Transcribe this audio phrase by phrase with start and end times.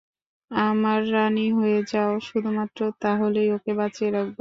[0.51, 4.37] আমার রাণী হয়ে যাও, শুধুমাত্র তাহলেই ওকে বাঁচিয়ে রাখব!